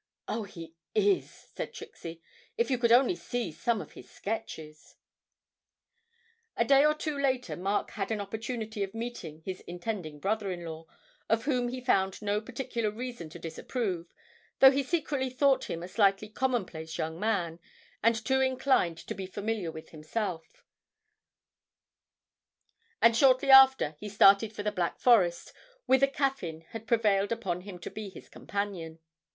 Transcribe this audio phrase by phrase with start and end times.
[0.27, 2.23] 'Oh, he is,' said Trixie;
[2.57, 4.95] 'if you could only see some of his sketches!'
[6.57, 10.65] A day or two later, Mark had an opportunity of meeting his intending brother in
[10.65, 10.87] law,
[11.29, 14.07] of whom he found no particular reason to disapprove,
[14.57, 17.59] though he secretly thought him a slightly commonplace young man,
[18.01, 20.63] and too inclined to be familiar with himself;
[23.03, 25.53] and shortly after he started for the Black Forest,
[25.85, 28.97] whither Caffyn had prevailed upon him to be his companion.